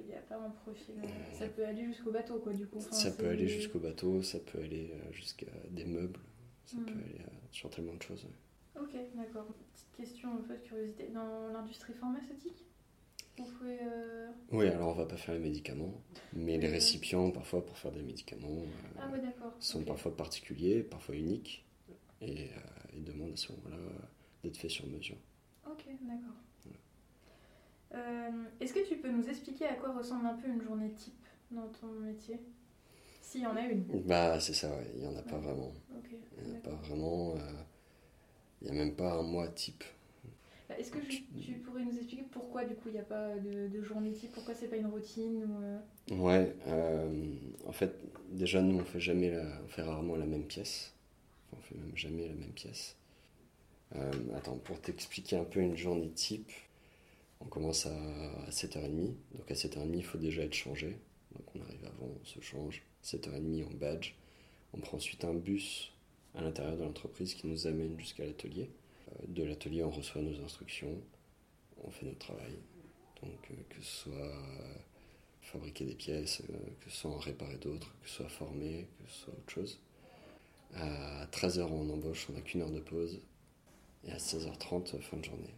Il 0.00 0.06
n'y 0.06 0.14
a 0.14 0.22
pas 0.22 0.36
un 0.36 0.50
profil. 0.50 0.96
ça 1.32 1.46
peut 1.48 1.64
aller 1.64 1.84
jusqu'au 1.84 2.10
bateau, 2.10 2.38
quoi, 2.38 2.52
du 2.52 2.66
coup. 2.66 2.80
ça 2.80 3.10
peut 3.10 3.28
aller 3.28 3.48
jusqu'au 3.48 3.78
bateau, 3.78 4.22
ça 4.22 4.38
peut 4.40 4.58
aller 4.58 4.92
jusqu'à 5.12 5.46
des 5.70 5.84
meubles. 5.84 6.20
Ça 6.66 6.76
peut 6.78 6.92
hmm. 6.92 7.04
aller 7.04 7.20
euh, 7.20 7.30
sur 7.50 7.70
tellement 7.70 7.94
de 7.94 8.02
choses. 8.02 8.26
Ok, 8.80 8.92
d'accord. 9.14 9.46
Petite 9.72 9.92
question, 9.96 10.32
un 10.32 10.42
peu 10.42 10.54
de 10.54 10.62
curiosité. 10.62 11.08
Dans 11.08 11.48
l'industrie 11.48 11.92
pharmaceutique 11.94 12.64
vous 13.36 13.44
pouvez, 13.46 13.78
euh, 13.82 14.28
Oui, 14.52 14.68
alors 14.68 14.90
on 14.90 14.92
va 14.92 15.06
pas 15.06 15.16
faire 15.16 15.34
les 15.34 15.40
médicaments, 15.40 15.92
mais 16.34 16.56
les 16.56 16.68
récipients, 16.68 17.32
parfois 17.32 17.66
pour 17.66 17.76
faire 17.76 17.90
des 17.90 18.02
médicaments, 18.02 18.46
euh, 18.46 19.00
ah, 19.00 19.10
ouais, 19.10 19.18
sont 19.58 19.82
parfois 19.82 20.16
particuliers, 20.16 20.84
parfois 20.84 21.16
uniques, 21.16 21.64
et 22.20 22.50
ils 22.94 23.02
demandent 23.02 23.32
à 23.32 23.36
ce 23.36 23.50
moment-là 23.50 23.82
d'être 24.44 24.56
faits 24.56 24.70
sur 24.70 24.86
mesure. 24.86 25.16
D'accord. 27.94 28.04
Est-ce 28.60 28.72
que 28.72 28.86
tu 28.86 28.96
peux 28.96 29.10
nous 29.10 29.28
expliquer 29.28 29.66
à 29.66 29.74
quoi 29.74 29.92
ressemble 29.92 30.26
un 30.26 30.34
peu 30.34 30.48
une 30.48 30.62
journée 30.62 30.90
type 30.92 31.14
dans 31.50 31.68
ton 31.68 31.88
métier? 32.00 32.38
S'il 33.20 33.42
y 33.42 33.46
en 33.46 33.56
a 33.56 33.62
une. 33.62 33.84
Bah, 34.06 34.38
c'est 34.40 34.54
ça, 34.54 34.70
il 34.94 35.00
n'y 35.00 35.06
en 35.06 35.16
a 35.16 35.22
pas 35.22 35.38
vraiment. 35.38 35.72
il 36.40 36.50
n'y 36.50 36.56
a 36.56 36.60
pas 36.60 36.74
vraiment. 36.86 37.34
Euh, 37.34 37.38
il 38.62 38.70
n'y 38.70 38.78
a 38.78 38.84
même 38.84 38.94
pas 38.94 39.12
un 39.14 39.22
mois 39.22 39.48
type. 39.48 39.84
Bah, 40.68 40.78
est-ce 40.78 40.90
que 40.90 40.98
tu 40.98 41.22
pourrais 41.64 41.84
nous 41.84 41.96
expliquer 41.96 42.24
pourquoi, 42.30 42.64
du 42.64 42.74
coup, 42.74 42.88
il 42.88 42.92
n'y 42.92 43.00
a 43.00 43.04
pas 43.04 43.36
de, 43.36 43.82
journée 43.82 44.12
type? 44.12 44.32
Pourquoi 44.32 44.54
c'est 44.54 44.68
pas 44.68 44.76
une 44.76 44.86
routine 44.86 45.44
ou, 45.44 45.62
euh? 45.62 46.16
Ouais, 46.16 46.54
euh, 46.68 47.34
en 47.66 47.72
fait, 47.72 47.94
déjà, 48.30 48.62
nous, 48.62 48.78
on 48.78 48.84
fait, 48.84 49.00
jamais 49.00 49.36
on 49.64 49.68
fait 49.68 49.82
rarement 49.82 50.16
la 50.16 50.26
même 50.26 50.44
pièce. 50.44 50.94
on 51.52 51.60
fait 51.60 51.74
même 51.74 51.96
jamais 51.96 52.28
la 52.28 52.34
même 52.34 52.52
pièce. 52.52 52.96
attends, 54.36 54.58
pour 54.58 54.80
t'expliquer 54.80 55.36
un 55.36 55.44
peu 55.44 55.60
une 55.60 55.76
journée 55.76 56.10
type, 56.10 56.50
on 57.44 57.48
commence 57.48 57.86
à, 57.86 57.94
à 58.46 58.50
7h30. 58.50 59.14
Donc 59.34 59.50
à 59.50 59.54
7h30, 59.54 59.94
il 59.94 60.04
faut 60.04 60.18
déjà 60.18 60.42
être 60.42 60.54
changé. 60.54 60.98
Donc 61.34 61.44
on 61.54 61.60
arrive 61.62 61.84
avant, 61.84 62.10
on 62.20 62.24
se 62.24 62.40
change. 62.40 62.82
7h30 63.04 63.66
en 63.66 63.74
badge. 63.74 64.14
On 64.72 64.80
prend 64.80 64.96
ensuite 64.96 65.24
un 65.24 65.34
bus 65.34 65.92
à 66.34 66.42
l'intérieur 66.42 66.76
de 66.76 66.82
l'entreprise 66.82 67.34
qui 67.34 67.46
nous 67.46 67.66
amène 67.66 67.98
jusqu'à 67.98 68.24
l'atelier. 68.24 68.70
Euh, 69.08 69.26
de 69.28 69.44
l'atelier, 69.44 69.84
on 69.84 69.90
reçoit 69.90 70.22
nos 70.22 70.42
instructions, 70.42 71.00
on 71.82 71.90
fait 71.90 72.06
notre 72.06 72.18
travail. 72.18 72.58
Donc, 73.22 73.50
euh, 73.50 73.54
que 73.70 73.80
ce 73.82 74.02
soit 74.02 74.12
euh, 74.12 74.74
fabriquer 75.42 75.84
des 75.84 75.94
pièces, 75.94 76.42
que 76.80 76.90
ce 76.90 76.96
soit 76.96 77.10
en 77.10 77.18
réparer 77.18 77.58
d'autres, 77.58 77.94
que 78.02 78.08
ce 78.08 78.16
soit 78.16 78.28
former, 78.28 78.86
que 78.98 79.10
ce 79.10 79.24
soit 79.24 79.34
autre 79.34 79.50
chose. 79.50 79.80
À 80.74 81.26
13h, 81.26 81.62
on 81.62 81.88
embauche, 81.90 82.26
on 82.30 82.32
n'a 82.32 82.40
qu'une 82.40 82.62
heure 82.62 82.70
de 82.70 82.80
pause. 82.80 83.20
Et 84.06 84.10
à 84.10 84.16
16h30, 84.16 85.00
fin 85.00 85.16
de 85.16 85.24
journée. 85.24 85.54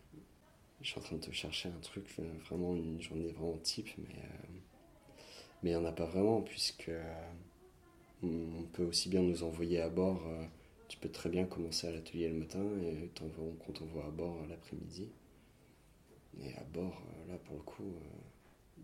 Je 0.86 0.92
suis 0.92 1.00
en 1.00 1.02
train 1.02 1.16
de 1.16 1.20
te 1.20 1.32
chercher 1.32 1.68
un 1.68 1.80
truc, 1.80 2.06
vraiment 2.48 2.76
une 2.76 3.02
journée 3.02 3.32
vraiment 3.32 3.58
type, 3.58 3.88
mais 3.98 4.22
mais 5.62 5.70
il 5.70 5.76
n'y 5.76 5.84
en 5.84 5.84
a 5.84 5.90
pas 5.92 6.04
vraiment, 6.04 6.42
puisque 6.42 6.90
euh, 6.90 7.14
on 8.22 8.62
peut 8.72 8.84
aussi 8.84 9.08
bien 9.08 9.20
nous 9.20 9.42
envoyer 9.42 9.80
à 9.80 9.88
bord. 9.88 10.22
Euh, 10.28 10.44
tu 10.86 10.96
peux 10.96 11.08
très 11.08 11.28
bien 11.28 11.44
commencer 11.44 11.88
à 11.88 11.90
l'atelier 11.90 12.28
le 12.28 12.36
matin 12.36 12.62
et 12.84 13.10
qu'on 13.18 13.72
t'envoie 13.72 14.04
à 14.04 14.10
bord 14.10 14.46
l'après-midi. 14.48 15.08
Et 16.40 16.54
à 16.54 16.62
bord, 16.72 17.02
euh, 17.02 17.32
là, 17.32 17.38
pour 17.38 17.56
le 17.56 17.62
coup, 17.62 17.82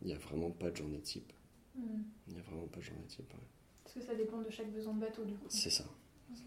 il 0.00 0.08
n'y 0.08 0.12
a 0.12 0.18
vraiment 0.18 0.50
pas 0.50 0.72
de 0.72 0.76
journée 0.76 0.98
type. 0.98 1.32
Hmm. 1.76 2.02
Il 2.26 2.34
n'y 2.34 2.40
a 2.40 2.42
vraiment 2.42 2.66
pas 2.66 2.80
de 2.80 2.84
journée 2.84 3.06
type. 3.06 3.32
Parce 3.84 3.94
que 3.94 4.02
ça 4.02 4.16
dépend 4.16 4.40
de 4.40 4.50
chaque 4.50 4.72
besoin 4.72 4.94
de 4.94 5.00
bateau, 5.00 5.24
du 5.24 5.34
coup. 5.34 5.46
C'est 5.48 5.70
ça. 5.70 5.84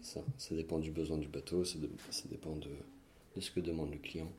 ça. 0.02 0.20
Ça 0.36 0.54
dépend 0.54 0.78
du 0.78 0.90
besoin 0.90 1.16
du 1.16 1.28
bateau, 1.28 1.64
ça, 1.64 1.78
dépend 2.28 2.56
de, 2.56 2.68
de, 3.36 3.40
ce 3.40 3.50
que 3.50 3.60
demande 3.60 3.92
le 3.92 3.98
client, 3.98 4.30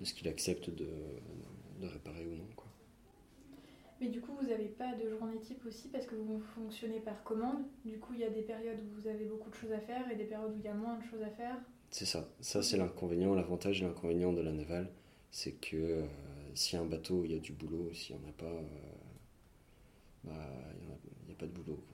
de 0.00 0.04
ce 0.04 0.14
qu'il 0.14 0.28
accepte 0.28 0.70
de, 0.70 0.88
de 1.80 1.86
réparer 1.86 2.26
ou 2.26 2.34
non. 2.34 2.48
Quoi. 2.56 2.66
Mais 4.00 4.08
du 4.08 4.20
coup, 4.20 4.32
vous 4.40 4.48
n'avez 4.48 4.68
pas 4.68 4.94
de 4.94 5.08
journée 5.10 5.38
type 5.40 5.64
aussi 5.66 5.88
parce 5.88 6.06
que 6.06 6.14
vous 6.14 6.40
fonctionnez 6.54 7.00
par 7.00 7.22
commande. 7.22 7.62
Du 7.84 7.98
coup, 7.98 8.14
il 8.14 8.20
y 8.20 8.24
a 8.24 8.30
des 8.30 8.42
périodes 8.42 8.78
où 8.80 9.00
vous 9.00 9.06
avez 9.06 9.26
beaucoup 9.26 9.50
de 9.50 9.54
choses 9.54 9.72
à 9.72 9.80
faire 9.80 10.10
et 10.10 10.16
des 10.16 10.24
périodes 10.24 10.52
où 10.54 10.58
il 10.58 10.64
y 10.64 10.68
a 10.68 10.74
moins 10.74 10.96
de 10.96 11.04
choses 11.04 11.22
à 11.22 11.30
faire. 11.30 11.56
C'est 11.90 12.06
ça. 12.06 12.26
Ça, 12.40 12.62
c'est 12.62 12.78
l'inconvénient. 12.78 13.34
L'avantage 13.34 13.82
et 13.82 13.84
l'inconvénient 13.84 14.32
de 14.32 14.40
la 14.40 14.52
navale, 14.52 14.90
c'est 15.30 15.52
que 15.52 15.76
euh, 15.76 16.06
s'il 16.54 16.78
y 16.78 16.82
a 16.82 16.84
un 16.84 16.88
bateau, 16.88 17.24
il 17.24 17.32
y 17.32 17.36
a 17.36 17.40
du 17.40 17.52
boulot. 17.52 17.92
S'il 17.92 18.16
n'y 18.16 18.24
en 18.24 18.28
a 18.28 18.32
pas, 18.32 18.62
bah, 20.24 20.32
il 20.80 21.26
n'y 21.26 21.32
a, 21.32 21.36
pas 21.36 21.46
de 21.46 21.52
boulot. 21.52 21.84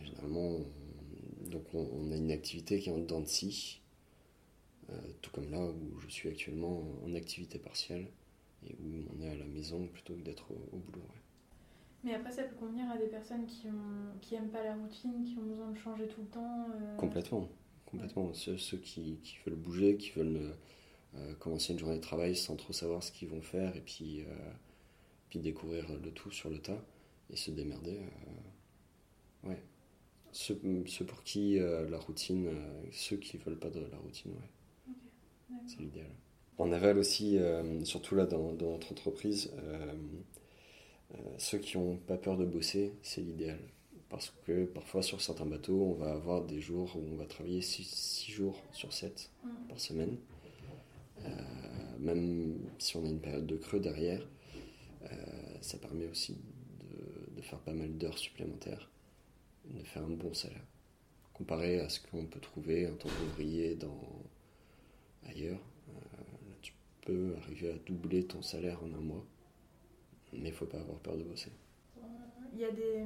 généralement, 0.00 0.58
on, 0.58 1.50
donc 1.50 1.64
on, 1.74 2.10
a 2.12 2.16
une 2.16 2.30
activité 2.30 2.78
qui 2.78 2.90
est 2.90 2.92
en 2.92 2.98
dents 2.98 3.20
de 3.20 3.26
scie, 3.26 3.81
tout 5.22 5.30
comme 5.30 5.50
là 5.50 5.64
où 5.64 5.98
je 6.00 6.08
suis 6.08 6.28
actuellement 6.28 6.84
en 7.04 7.14
activité 7.14 7.58
partielle 7.58 8.08
et 8.66 8.74
où 8.74 9.04
on 9.16 9.22
est 9.22 9.28
à 9.28 9.34
la 9.34 9.46
maison 9.46 9.86
plutôt 9.88 10.14
que 10.14 10.20
d'être 10.20 10.50
au, 10.50 10.76
boulot. 10.76 11.04
Mais 12.04 12.14
après, 12.14 12.32
ça 12.32 12.42
peut 12.42 12.56
convenir 12.56 12.90
à 12.90 12.96
des 12.96 13.06
personnes 13.06 13.46
qui 13.46 13.68
ont 13.68 14.18
qui 14.20 14.34
aiment 14.34 14.50
pas 14.50 14.62
la 14.62 14.74
routine, 14.74 15.24
qui 15.24 15.38
ont 15.38 15.42
besoin 15.42 15.70
de 15.70 15.78
changer 15.78 16.08
tout 16.08 16.20
le 16.20 16.26
temps. 16.26 16.66
Complètement, 16.98 17.48
complètement. 17.86 18.34
Ceux, 18.34 18.58
ceux 18.58 18.78
qui, 18.78 19.18
qui, 19.22 19.38
veulent 19.46 19.56
bouger, 19.56 19.96
qui 19.96 20.10
veulent 20.10 20.52
euh, 21.14 21.34
commencer 21.34 21.74
une 21.74 21.78
journée 21.78 21.96
de 21.96 22.00
travail 22.00 22.34
sans 22.34 22.56
trop 22.56 22.72
savoir 22.72 23.02
ce 23.02 23.12
qu'ils 23.12 23.28
vont 23.28 23.42
faire 23.42 23.76
et 23.76 23.82
puis, 23.82 24.22
euh, 24.22 24.50
puis 25.28 25.40
découvrir 25.40 25.86
le 26.02 26.10
tout 26.10 26.30
sur 26.30 26.48
le 26.48 26.58
tas 26.58 26.82
et 27.28 27.36
se 27.36 27.50
démerder. 27.50 27.98
Euh, 29.44 29.48
ouais. 29.50 29.62
Ceux, 30.32 30.58
pour 31.06 31.22
qui 31.24 31.58
la 31.58 31.98
routine, 31.98 32.48
ceux 32.90 33.18
qui 33.18 33.36
veulent 33.36 33.58
pas 33.58 33.68
de 33.68 33.80
la 33.80 33.98
routine, 33.98 34.32
ouais. 34.32 34.48
C'est 35.66 35.80
l'idéal. 35.80 36.10
En 36.58 36.70
aval 36.72 36.98
aussi, 36.98 37.38
surtout 37.84 38.14
là 38.14 38.26
dans, 38.26 38.52
dans 38.52 38.72
notre 38.72 38.92
entreprise, 38.92 39.50
ceux 41.38 41.58
qui 41.58 41.78
n'ont 41.78 41.96
pas 41.96 42.16
peur 42.16 42.36
de 42.36 42.44
bosser, 42.44 42.92
c'est 43.02 43.20
l'idéal. 43.20 43.58
Parce 44.08 44.32
que 44.44 44.66
parfois 44.66 45.02
sur 45.02 45.22
certains 45.22 45.46
bateaux, 45.46 45.82
on 45.82 45.94
va 45.94 46.12
avoir 46.12 46.44
des 46.44 46.60
jours 46.60 46.94
où 46.96 47.02
on 47.12 47.16
va 47.16 47.24
travailler 47.24 47.62
6 47.62 48.26
jours 48.30 48.62
sur 48.72 48.92
7 48.92 49.30
mmh. 49.42 49.48
par 49.68 49.80
semaine. 49.80 50.18
Euh, 51.24 51.28
même 51.98 52.58
si 52.78 52.96
on 52.96 53.04
a 53.04 53.08
une 53.08 53.20
période 53.20 53.46
de 53.46 53.56
creux 53.56 53.80
derrière, 53.80 54.26
euh, 55.04 55.06
ça 55.60 55.78
permet 55.78 56.06
aussi 56.08 56.36
de, 57.34 57.42
faire 57.42 57.58
pas 57.58 57.72
mal 57.72 57.96
d'heures 57.98 58.18
supplémentaires, 58.18 58.88
de 59.64 59.82
faire 59.82 60.04
un 60.04 60.10
bon 60.10 60.32
salaire. 60.32 60.64
Comparé 61.32 61.80
à 61.80 61.88
ce 61.88 61.98
qu'on 62.00 62.26
peut 62.26 62.38
trouver 62.38 62.86
en 62.86 62.94
tant 62.94 63.08
qu'ouvrier 63.08 63.74
dans... 63.74 64.00
ailleurs, 65.28 65.60
euh, 65.88 66.52
tu 66.60 66.72
peux 67.02 67.34
arriver 67.42 67.72
à 67.72 67.78
doubler 67.86 68.24
ton 68.24 68.42
salaire 68.42 68.82
en 68.82 68.92
un 68.92 69.00
mois, 69.00 69.24
mais 70.32 70.48
il 70.48 70.54
faut 70.54 70.66
pas 70.66 70.78
avoir 70.78 70.98
peur 70.98 71.16
de 71.16 71.22
bosser. 71.24 71.52
Il 72.54 72.60
y 72.60 72.64
a 72.64 72.70
des 72.70 73.04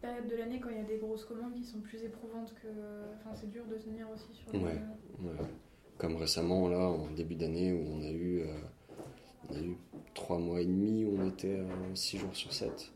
périodes 0.00 0.28
de 0.28 0.36
l'année 0.36 0.60
quand 0.60 0.70
il 0.70 0.76
y 0.76 0.80
a 0.80 0.84
des 0.84 0.98
grosses 0.98 1.24
commandes 1.24 1.54
qui 1.54 1.64
sont 1.64 1.80
plus 1.80 2.02
éprouvantes 2.02 2.54
que. 2.54 2.68
Enfin, 3.16 3.34
c'est 3.34 3.50
dur 3.50 3.64
de 3.66 3.76
tenir 3.76 4.08
aussi 4.10 4.34
sur. 4.34 4.52
Ouais, 4.54 4.82
ouais 5.20 5.46
comme 6.00 6.16
récemment, 6.16 6.66
là, 6.68 6.78
en 6.78 7.10
début 7.10 7.34
d'année, 7.34 7.72
où 7.74 7.84
on 7.92 8.02
a 8.02 8.10
eu, 8.10 8.40
euh, 8.40 8.46
on 9.50 9.54
a 9.54 9.60
eu 9.60 9.76
trois 10.14 10.38
mois 10.38 10.62
et 10.62 10.64
demi 10.64 11.04
où 11.04 11.18
on 11.20 11.28
était 11.28 11.60
à 11.60 11.94
6 11.94 12.16
jours 12.18 12.34
sur 12.34 12.52
7. 12.54 12.90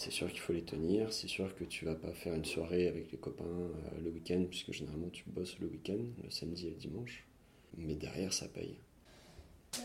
C'est 0.00 0.10
sûr 0.10 0.30
qu'il 0.30 0.40
faut 0.40 0.54
les 0.54 0.64
tenir, 0.64 1.12
c'est 1.12 1.28
sûr 1.28 1.54
que 1.54 1.62
tu 1.62 1.84
vas 1.84 1.94
pas 1.94 2.10
faire 2.14 2.32
une 2.32 2.46
soirée 2.46 2.88
avec 2.88 3.12
les 3.12 3.18
copains 3.18 3.44
euh, 3.44 4.00
le 4.02 4.08
week-end, 4.08 4.46
puisque 4.48 4.72
généralement 4.72 5.10
tu 5.10 5.24
bosses 5.26 5.58
le 5.58 5.66
week-end, 5.66 5.98
le 6.24 6.30
samedi 6.30 6.68
et 6.68 6.70
le 6.70 6.76
dimanche. 6.76 7.26
Mais 7.76 7.96
derrière, 7.96 8.32
ça 8.32 8.48
paye. 8.48 8.78
Euh, 9.78 9.82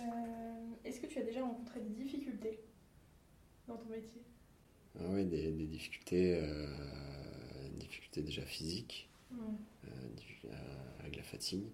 est-ce 0.85 1.01
que 1.01 1.07
tu 1.07 1.19
as 1.19 1.23
déjà 1.23 1.41
rencontré 1.43 1.81
des 1.81 1.89
difficultés 1.89 2.61
dans 3.67 3.75
ton 3.75 3.89
métier? 3.89 4.21
Ah 4.97 5.03
oui, 5.09 5.25
des, 5.25 5.51
difficultés, 5.51 6.41
difficultés 7.77 8.21
déjà 8.21 8.43
physiques, 8.43 9.09
avec 10.99 11.17
la 11.17 11.23
fatigue. 11.23 11.65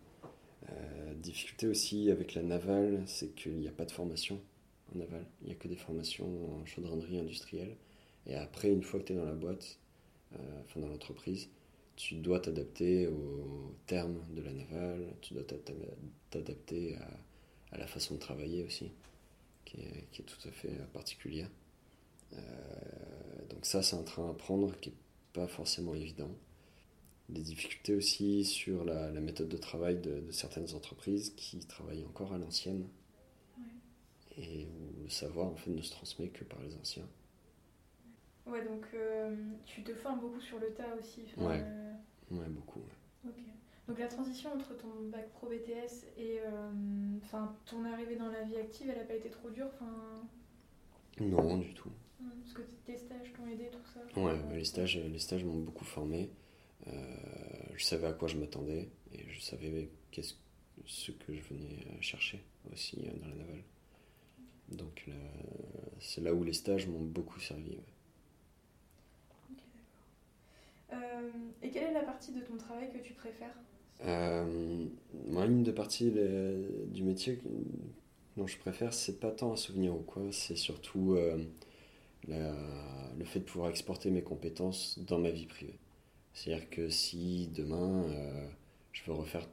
Euh, 0.67 1.13
difficulté 1.13 1.67
aussi 1.67 2.09
avec 2.09 2.33
la 2.33 2.41
navale, 2.41 3.03
c'est 3.05 3.35
qu'il 3.35 3.57
n'y 3.57 3.67
a 3.67 3.71
pas 3.71 3.85
de 3.85 3.91
formation 3.91 4.41
en 4.91 4.97
navale. 4.97 5.27
Il 5.41 5.49
n'y 5.49 5.53
a 5.53 5.55
que 5.57 5.67
des 5.67 5.75
formations 5.75 6.55
en 6.55 6.65
chaudronnerie 6.65 7.19
industrielle. 7.19 7.77
Et 8.27 8.35
après, 8.35 8.69
une 8.69 8.83
fois 8.83 8.99
que 8.99 9.05
tu 9.05 9.13
es 9.13 9.15
dans 9.15 9.25
la 9.25 9.33
boîte, 9.33 9.77
euh, 10.33 10.61
enfin 10.65 10.79
dans 10.79 10.87
l'entreprise, 10.87 11.49
tu 11.95 12.15
dois 12.15 12.39
t'adapter 12.39 13.07
aux 13.07 13.75
termes 13.85 14.23
de 14.33 14.41
la 14.41 14.51
navale, 14.51 15.13
tu 15.21 15.33
dois 15.33 15.43
t'adapter 16.29 16.95
à, 17.71 17.77
la 17.77 17.87
façon 17.87 18.15
de 18.15 18.19
travailler 18.19 18.63
aussi, 18.63 18.91
qui 19.65 19.81
est, 19.81 20.23
tout 20.25 20.47
à 20.47 20.51
fait 20.51 20.75
particulière. 20.93 21.49
Euh, 22.33 22.37
donc 23.49 23.65
ça, 23.65 23.83
c'est 23.83 23.95
un 23.95 24.03
train 24.03 24.29
à 24.29 24.33
prendre 24.33 24.75
qui 24.79 24.89
n'est 24.89 24.95
pas 25.33 25.47
forcément 25.47 25.93
évident 25.95 26.31
des 27.31 27.41
difficultés 27.41 27.95
aussi 27.95 28.43
sur 28.43 28.83
la, 28.83 29.09
méthode 29.11 29.49
de 29.49 29.57
travail 29.57 29.99
de, 29.99 30.23
certaines 30.31 30.73
entreprises 30.75 31.33
qui 31.35 31.59
travaillent 31.59 32.05
encore 32.05 32.33
à 32.33 32.37
l'ancienne 32.37 32.87
et 34.37 34.65
où 34.65 35.03
le 35.03 35.09
savoir 35.09 35.47
en 35.47 35.55
fait 35.55 35.71
ne 35.71 35.81
se 35.81 35.91
transmet 35.91 36.27
que 36.29 36.43
par 36.43 36.61
les 36.61 36.75
anciens. 36.75 37.07
Ouais, 38.51 38.65
donc 38.65 38.85
euh, 38.93 39.33
tu 39.65 39.81
te 39.81 39.93
formes 39.93 40.19
beaucoup 40.19 40.41
sur 40.41 40.59
le 40.59 40.73
tas 40.73 40.93
aussi. 40.99 41.21
Ouais. 41.37 41.63
Euh, 41.63 41.93
ouais, 42.31 42.49
beaucoup. 42.49 42.81
Ok. 43.25 43.37
Donc 43.87 43.97
la 43.97 44.07
transition 44.07 44.53
entre 44.53 44.75
ton 44.75 45.09
bac 45.09 45.29
pro 45.31 45.47
BTS 45.47 46.05
et 46.17 46.39
euh, 46.41 46.71
enfin 47.23 47.55
ton 47.65 47.85
arrivée 47.85 48.17
dans 48.17 48.29
la 48.29 48.43
vie 48.43 48.57
active, 48.57 48.89
elle 48.89 48.97
n'a 48.97 49.05
pas 49.05 49.15
été 49.15 49.29
trop 49.29 49.49
dure 49.49 49.69
Non, 51.19 51.57
du 51.57 51.73
tout. 51.73 51.89
Parce 52.41 52.53
que 52.53 52.61
tes 52.85 52.97
stages 52.97 53.31
t'ont 53.33 53.47
aidé, 53.47 53.69
tout 53.71 53.79
ça? 53.93 54.19
Ouais, 54.19 54.37
les 54.53 54.65
stages, 54.65 54.97
les 54.97 55.19
stages 55.19 55.43
m'ont 55.43 55.59
beaucoup 55.59 55.85
formé. 55.85 56.29
Je 56.85 57.83
savais 57.83 58.07
à 58.07 58.13
quoi 58.13 58.27
je 58.27 58.37
m'attendais 58.37 58.89
et 59.13 59.25
je 59.29 59.39
savais 59.39 59.89
qu'est-ce, 60.11 60.35
ce 60.85 61.11
que 61.11 61.33
je 61.33 61.41
venais 61.41 62.01
chercher 62.01 62.43
aussi 62.71 62.97
dans 62.97 63.27
la 63.29 63.35
navale. 63.35 63.63
Donc 64.69 65.09
c'est 65.99 66.21
là 66.21 66.33
où 66.33 66.43
les 66.43 66.53
stages 66.53 66.87
m'ont 66.87 67.03
beaucoup 67.03 67.39
servi. 67.39 67.77
Et 71.61 71.69
quelle 71.69 71.89
est 71.89 71.93
la 71.93 72.03
partie 72.03 72.31
de 72.31 72.41
ton 72.41 72.57
travail 72.57 72.91
que 72.91 72.99
tu 72.99 73.13
préfères 73.13 73.55
euh, 74.05 74.85
Moi, 75.27 75.45
une 75.45 75.63
des 75.63 75.73
parties 75.73 76.11
du 76.87 77.03
métier 77.03 77.39
dont 78.37 78.47
je 78.47 78.57
préfère, 78.57 78.93
c'est 78.93 79.19
pas 79.19 79.31
tant 79.31 79.53
un 79.53 79.57
souvenir 79.57 79.93
ou 79.95 80.01
quoi, 80.01 80.23
c'est 80.31 80.55
surtout 80.55 81.17
le 82.27 83.25
fait 83.25 83.39
de 83.39 83.45
pouvoir 83.45 83.69
exporter 83.69 84.09
mes 84.09 84.23
compétences 84.23 84.99
dans 84.99 85.19
ma 85.19 85.31
vie 85.31 85.45
privée. 85.45 85.79
C'est-à-dire 86.33 86.69
que 86.69 86.89
si 86.89 87.47
demain 87.53 88.03
euh, 88.09 88.47
je 88.91 89.03
veux 89.03 89.13
refaire 89.13 89.47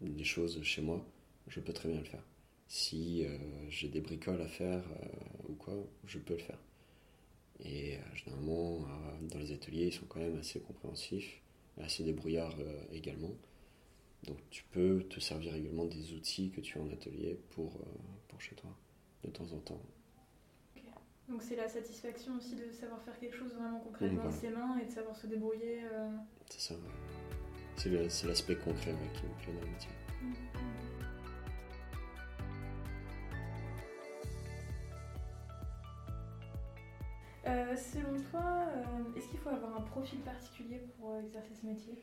des 0.00 0.24
choses 0.24 0.62
chez 0.62 0.82
moi, 0.82 1.04
je 1.48 1.60
peux 1.60 1.72
très 1.72 1.88
bien 1.88 1.98
le 1.98 2.04
faire. 2.04 2.22
Si 2.68 3.24
euh, 3.24 3.36
j'ai 3.68 3.88
des 3.88 4.00
bricoles 4.00 4.40
à 4.40 4.48
faire 4.48 4.82
euh, 5.02 5.48
ou 5.48 5.54
quoi, 5.54 5.74
je 6.06 6.18
peux 6.18 6.34
le 6.34 6.40
faire. 6.40 6.58
Et 7.64 7.98
généralement, 8.14 8.86
dans 9.20 9.38
les 9.38 9.52
ateliers, 9.52 9.86
ils 9.86 9.92
sont 9.92 10.06
quand 10.06 10.20
même 10.20 10.38
assez 10.38 10.60
compréhensifs, 10.60 11.40
assez 11.78 12.04
débrouillards 12.04 12.56
également. 12.92 13.32
Donc 14.24 14.38
tu 14.50 14.64
peux 14.72 15.04
te 15.08 15.20
servir 15.20 15.54
également 15.54 15.84
des 15.84 16.12
outils 16.14 16.50
que 16.50 16.60
tu 16.60 16.78
as 16.78 16.82
en 16.82 16.90
atelier 16.90 17.38
pour, 17.50 17.78
pour 18.28 18.40
chez 18.40 18.54
toi, 18.54 18.70
de 19.24 19.30
temps 19.30 19.52
en 19.52 19.58
temps. 19.58 19.82
Donc 21.30 21.42
c'est 21.42 21.54
la 21.54 21.68
satisfaction 21.68 22.36
aussi 22.36 22.56
de 22.56 22.72
savoir 22.72 23.00
faire 23.02 23.16
quelque 23.20 23.36
chose 23.36 23.54
vraiment 23.54 23.78
concrètement 23.78 24.26
de 24.26 24.32
ses 24.32 24.50
mains 24.50 24.76
et 24.82 24.86
de 24.86 24.90
savoir 24.90 25.16
se 25.16 25.28
débrouiller. 25.28 25.84
Euh. 25.84 26.10
C'est 26.50 26.60
ça, 26.60 26.74
C'est 27.76 28.26
l'aspect 28.26 28.56
concret 28.56 28.92
qui 29.14 29.22
me 29.22 29.34
plaît 29.38 29.54
dans 29.54 29.60
le 29.60 29.70
métier. 29.70 29.90
Mm, 30.20 30.32
Euh, 37.50 37.76
selon 37.76 38.20
toi, 38.30 38.64
euh, 38.76 39.16
est-ce 39.16 39.28
qu'il 39.28 39.38
faut 39.38 39.50
avoir 39.50 39.76
un 39.76 39.82
profil 39.82 40.20
particulier 40.20 40.80
pour 40.98 41.16
exercer 41.16 41.52
ce 41.60 41.66
métier? 41.66 41.94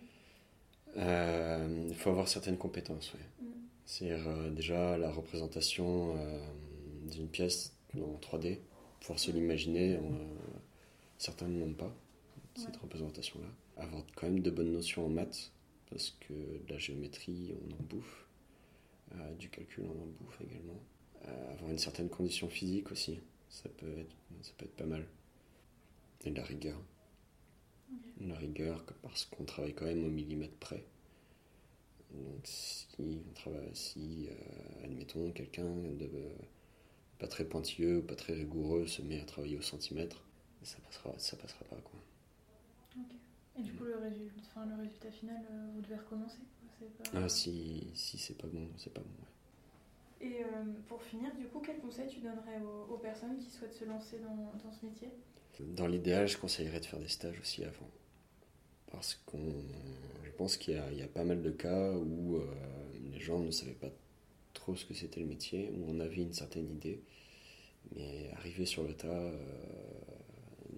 Il 1.89 1.95
faut 1.95 2.09
avoir 2.09 2.27
certaines 2.27 2.57
compétences, 2.57 3.13
oui. 3.13 3.21
Mm. 3.41 3.51
C'est-à-dire 3.85 4.51
déjà 4.51 4.97
la 4.97 5.09
représentation 5.09 6.15
d'une 7.07 7.29
pièce 7.29 7.77
en 7.95 8.19
3D, 8.19 8.59
pouvoir 8.99 9.19
se 9.19 9.31
l'imaginer. 9.31 9.95
Euh, 9.95 9.99
certains 11.17 11.47
ne 11.47 11.59
l'ont 11.59 11.73
pas, 11.73 11.95
cette 12.55 12.77
représentation-là. 12.77 13.47
Avoir 13.83 14.03
quand 14.15 14.27
même 14.27 14.41
de 14.41 14.51
bonnes 14.51 14.71
notions 14.71 15.05
en 15.05 15.09
maths, 15.09 15.51
parce 15.89 16.15
que 16.19 16.33
de 16.33 16.73
la 16.73 16.77
géométrie, 16.77 17.53
on 17.61 17.73
en 17.73 17.83
bouffe. 17.83 18.25
Euh, 19.15 19.35
du 19.35 19.49
calcul, 19.49 19.85
on 19.85 20.03
en 20.03 20.07
bouffe 20.19 20.41
également. 20.41 20.79
Euh, 21.27 21.53
avoir 21.53 21.71
une 21.71 21.77
certaine 21.77 22.09
condition 22.09 22.49
physique 22.49 22.91
aussi, 22.91 23.19
ça 23.49 23.69
peut 23.77 23.97
être, 23.97 24.15
ça 24.41 24.51
peut 24.57 24.65
être 24.65 24.75
pas 24.75 24.85
mal. 24.85 25.05
Et 26.27 26.31
de 26.31 26.35
la 26.35 26.43
rigueur. 26.43 26.77
La 28.19 28.35
rigueur, 28.35 28.83
parce 29.01 29.23
qu'on 29.25 29.45
travaille 29.45 29.73
quand 29.73 29.85
même 29.85 30.03
au 30.03 30.09
millimètre 30.09 30.57
près. 30.57 30.83
Donc 32.11 32.41
si 32.43 32.87
on 32.99 33.33
travaille, 33.33 33.69
si, 33.73 34.27
admettons, 34.83 35.31
quelqu'un 35.31 35.63
de 35.63 36.09
pas 37.17 37.27
très 37.27 37.45
pointilleux, 37.45 38.01
pas 38.01 38.15
très 38.15 38.33
rigoureux, 38.33 38.87
se 38.87 39.01
met 39.01 39.21
à 39.21 39.25
travailler 39.25 39.57
au 39.57 39.61
centimètre, 39.61 40.21
ça 40.63 40.77
passera, 40.79 41.13
ça 41.17 41.37
passera 41.37 41.63
pas. 41.65 41.77
Quoi. 41.77 41.99
Et 43.57 43.61
du 43.61 43.71
coup, 43.73 43.85
le, 43.85 43.95
résultat, 43.95 44.41
enfin, 44.41 44.65
le 44.65 44.75
résultat 44.75 45.11
final, 45.11 45.41
euh, 45.49 45.71
vous 45.75 45.81
devez 45.81 45.95
recommencer 45.95 46.39
Ah, 47.13 47.29
si, 47.29 47.87
si 47.93 48.17
c'est 48.17 48.37
pas 48.37 48.47
bon, 48.47 48.67
c'est 48.75 48.93
pas 48.93 49.01
bon. 49.01 49.25
Et 50.19 50.43
pour 50.87 51.01
finir, 51.01 51.33
du 51.35 51.45
coup, 51.45 51.61
quel 51.63 51.79
conseil 51.79 52.09
tu 52.09 52.19
donnerais 52.19 52.59
aux, 52.89 52.97
personnes 52.97 53.37
qui 53.37 53.49
souhaitent 53.49 53.75
se 53.75 53.85
lancer 53.85 54.19
dans, 54.19 54.51
dans 54.61 54.73
ce 54.73 54.85
métier? 54.85 55.09
Dans 55.59 55.87
l'idéal, 55.87 56.27
je 56.27 56.37
conseillerais 56.37 56.79
de 56.79 56.85
faire 56.85 56.99
des 56.99 57.07
stages 57.07 57.39
aussi 57.39 57.63
avant. 57.63 57.89
Parce 58.91 59.15
qu'on, 59.25 59.53
je 60.23 60.31
pense 60.31 60.57
qu'il 60.57 60.75
y, 60.75 60.95
y, 60.97 61.01
a 61.01 61.07
pas 61.07 61.23
mal 61.23 61.41
de 61.41 61.51
cas 61.51 61.91
où 61.91 62.39
les 63.11 63.19
gens 63.19 63.39
ne 63.39 63.51
savaient 63.51 63.71
pas 63.71 63.91
trop 64.53 64.75
ce 64.75 64.85
que 64.85 64.93
c'était 64.93 65.19
le 65.19 65.27
métier, 65.27 65.71
où 65.75 65.85
on 65.87 65.99
avait 65.99 66.21
une 66.21 66.33
certaine 66.33 66.69
idée, 66.69 67.01
mais 67.95 68.29
arriver 68.37 68.65
sur 68.65 68.83
le 68.83 68.93
tas, 68.93 69.07
euh, 69.07 69.31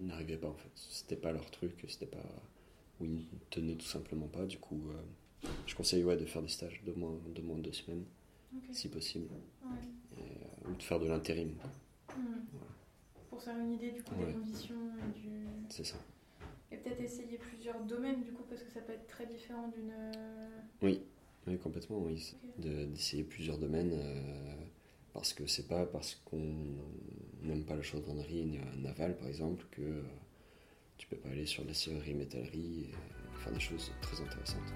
n'arrivaient 0.02 0.38
pas 0.38 0.50
en 0.50 0.56
fait. 0.56 0.72
C'était 0.76 1.16
pas 1.16 1.32
leur 1.32 1.50
truc, 1.50 1.74
c'était 1.88 2.06
pas. 2.06 2.24
ou 3.00 3.06
ils 3.06 3.12
ne 3.12 3.24
tenaient 3.50 3.76
tout 3.76 3.88
simplement 3.88 4.28
pas. 4.28 4.46
Du 4.46 4.58
coup, 4.58 4.82
euh, 4.92 5.48
je 5.66 5.76
conseille 5.76 6.04
ouais, 6.04 6.18
de 6.18 6.26
faire 6.26 6.42
des 6.42 6.50
stages 6.50 6.82
de 6.86 6.92
moins 6.94 7.18
de, 7.34 7.42
moins 7.42 7.58
deux 7.58 7.74
semaines, 7.74 8.06
si 8.72 8.90
possible, 8.90 9.30
euh, 9.64 10.70
ou 10.70 10.76
de 10.76 10.84
faire 10.84 11.00
de 11.00 11.08
l'intérim. 11.08 11.54
Hmm. 12.16 12.42
Pour 13.40 13.54
faire 13.54 13.58
une 13.58 13.72
idée 13.72 13.92
du 13.92 14.04
coup 14.04 14.16
des 14.16 14.34
conditions 14.34 14.76
et 14.98 15.18
du. 15.18 15.30
C'est 15.70 15.86
ça. 15.86 15.96
Et 16.74 16.76
peut-être 16.76 17.00
essayer 17.00 17.38
plusieurs 17.38 17.80
domaines 17.86 18.22
du 18.22 18.34
coup 18.34 18.44
parce 18.50 18.62
que 18.62 18.70
ça 18.70 18.82
peut 18.82 18.92
être 18.92 19.08
très 19.08 19.26
différent 19.28 19.70
d'une. 19.70 19.94
Oui, 20.82 21.02
oui, 21.48 21.58
complètement, 21.58 22.00
oui. 22.00 22.36
D'essayer 22.58 23.24
plusieurs 23.24 23.58
domaines, 23.58 23.94
euh, 23.94 24.56
parce 25.14 25.32
que 25.32 25.48
c'est 25.48 25.70
pas 25.70 25.86
parce 25.86 26.16
qu'on 26.26 26.54
n'aime 27.42 27.64
pas 27.64 27.78
la 27.78 27.82
chaudronnerie 27.82 28.60
navale, 28.78 29.16
par 29.16 29.30
exemple, 29.30 29.66
que 29.72 29.84
euh, 29.84 30.02
tu 30.98 31.08
peux 31.08 31.16
pas 31.16 31.30
aller 31.30 31.46
sur 31.46 31.64
la 31.64 31.74
serrerie 31.74 32.16
métallerie 32.16 32.90
et 32.90 33.40
faire 33.40 33.54
des 33.54 33.62
choses 33.62 33.94
très 34.02 34.20
intéressantes. 34.20 34.74